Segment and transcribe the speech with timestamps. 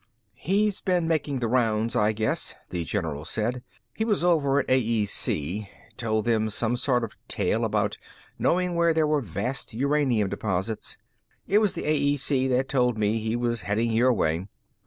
[0.39, 3.61] "He's been making the rounds, I guess," the general said.
[3.95, 5.67] "He was over at AEC.
[5.95, 7.99] Told them some sort of tale about
[8.39, 10.97] knowing where there were vast uranium deposits.
[11.47, 14.47] It was the AEC that told me he was heading your way."